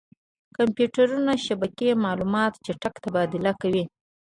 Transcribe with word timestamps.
کمپیوټر 0.57 1.09
شبکې 1.45 1.89
معلومات 2.05 2.53
چټک 2.65 2.93
تبادله 3.03 3.51
کوي. 3.61 3.83